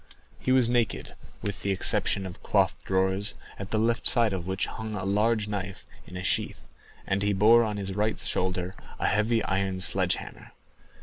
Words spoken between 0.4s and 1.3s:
was naked,